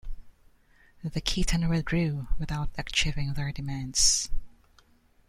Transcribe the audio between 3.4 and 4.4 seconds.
demands.